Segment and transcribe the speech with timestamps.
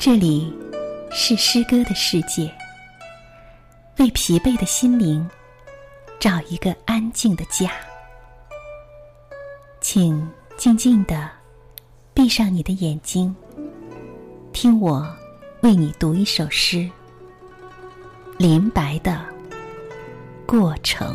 [0.00, 0.50] 这里
[1.10, 2.50] 是诗歌的世界，
[3.98, 5.28] 为疲惫的心灵
[6.18, 7.70] 找一个安静的家。
[9.82, 10.26] 请
[10.56, 11.30] 静静的
[12.14, 13.36] 闭上你的眼睛，
[14.54, 15.06] 听我
[15.60, 16.78] 为你读一首诗
[18.38, 19.22] 《林白的
[20.46, 21.14] 过程》。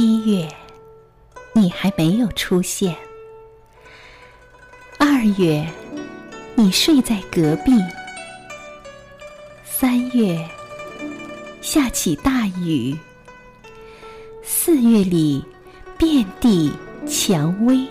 [0.00, 0.48] 一月，
[1.52, 2.94] 你还没有出现；
[4.96, 5.66] 二月，
[6.54, 7.72] 你睡在隔壁；
[9.64, 10.48] 三月，
[11.60, 12.96] 下起大雨；
[14.40, 15.44] 四月里，
[15.98, 16.72] 遍地
[17.04, 17.84] 蔷薇；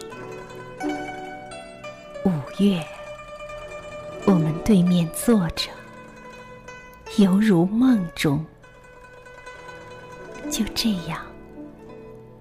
[2.23, 2.31] 五
[2.63, 2.81] 月，
[4.23, 5.69] 我们对面坐着，
[7.17, 8.45] 犹如梦中。
[10.49, 11.26] 就这样。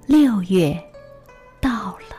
[0.06, 0.80] 六月
[1.60, 2.16] 到了，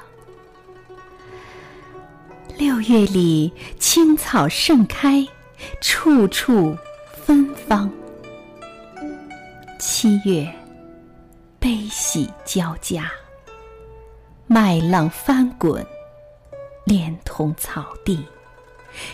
[2.58, 5.26] 六月里青草盛开，
[5.80, 6.78] 处处
[7.24, 7.90] 芬芳。
[9.80, 10.54] 七月
[11.60, 13.10] 悲喜交加，
[14.48, 15.86] 麦浪翻滚，
[16.84, 18.26] 连同草地，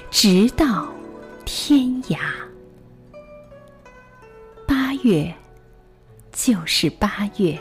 [0.09, 0.87] 直到
[1.45, 2.17] 天涯。
[4.67, 5.31] 八月
[6.31, 7.55] 就是八月。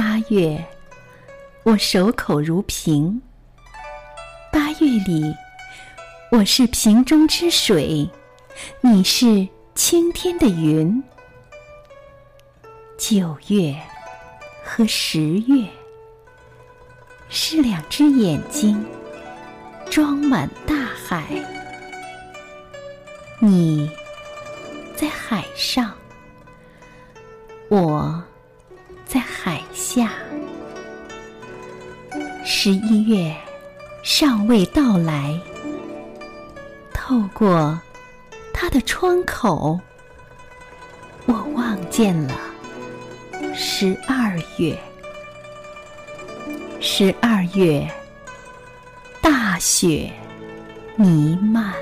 [0.00, 0.64] 八月，
[1.64, 3.20] 我守口如瓶。
[4.52, 5.34] 八月里，
[6.30, 8.08] 我是瓶中之水，
[8.80, 11.02] 你是青天的云。
[12.96, 13.74] 九月
[14.62, 15.66] 和十月，
[17.28, 18.86] 是两只眼睛，
[19.90, 21.24] 装满大海。
[23.40, 23.90] 你
[24.94, 25.92] 在海上，
[27.68, 28.17] 我。
[32.50, 33.36] 十一月
[34.02, 35.38] 尚未到来。
[36.94, 37.78] 透过
[38.54, 39.78] 他的窗口，
[41.26, 42.34] 我望见了
[43.54, 44.76] 十二月。
[46.80, 47.86] 十二月，
[49.20, 50.10] 大雪
[50.96, 51.74] 弥漫。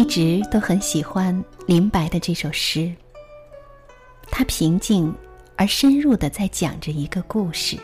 [0.00, 2.90] 一直都很喜欢林白的这首诗。
[4.30, 5.14] 他平静
[5.56, 7.78] 而深入的在讲着一个故事。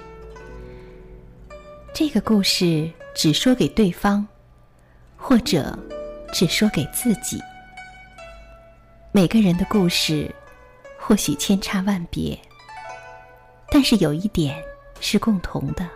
[1.93, 4.27] 这个故事只说给对方，
[5.15, 5.79] 或者
[6.33, 7.39] 只说给自己。
[9.13, 10.35] 每个人的故事
[10.99, 12.39] 或许千差万别，
[13.69, 14.57] 但是有一点
[15.01, 15.87] 是共同的，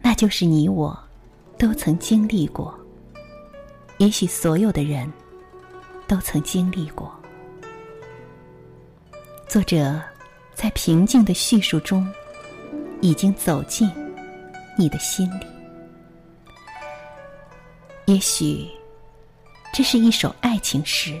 [0.00, 0.96] 那就是你我
[1.58, 2.79] 都曾经历过。
[4.00, 5.12] 也许所有的人
[6.08, 7.14] 都曾经历过。
[9.46, 10.00] 作者
[10.54, 12.10] 在平静的叙述中，
[13.02, 13.92] 已经走进
[14.78, 15.46] 你的心里。
[18.06, 18.66] 也许
[19.70, 21.20] 这是一首爱情诗，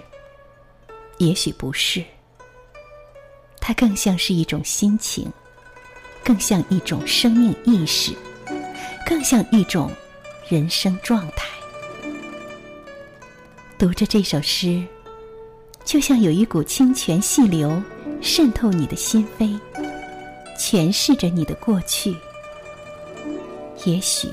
[1.18, 2.02] 也许不是。
[3.60, 5.30] 它更像是一种心情，
[6.24, 8.14] 更像一种生命意识，
[9.04, 9.92] 更像一种
[10.48, 11.59] 人生状态。
[13.80, 14.84] 读着这首诗，
[15.86, 17.82] 就像有一股清泉细流
[18.20, 19.58] 渗透你的心扉，
[20.58, 22.14] 诠释着你的过去，
[23.86, 24.28] 也许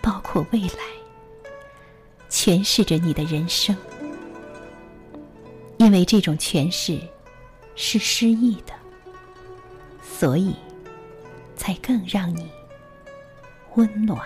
[0.00, 1.48] 包括未来，
[2.28, 3.76] 诠释着你的人生。
[5.76, 6.98] 因为这种诠释
[7.76, 8.74] 是诗意的，
[10.02, 10.52] 所以
[11.54, 12.50] 才更让你
[13.76, 14.20] 温暖。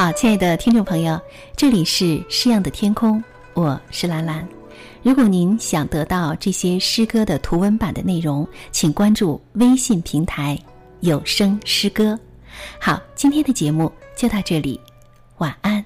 [0.00, 1.20] 好，亲爱的听众朋友，
[1.54, 4.48] 这里是诗样的天空，我是兰兰。
[5.02, 10.58] 如果您想得到这些诗歌的图文版的内容，请关注微信平台
[11.00, 12.18] “有声诗歌”。
[12.80, 14.80] 好，今天的节目就到这里，
[15.36, 15.84] 晚安。